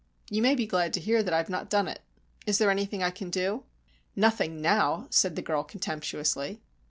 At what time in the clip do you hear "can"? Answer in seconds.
3.11-3.29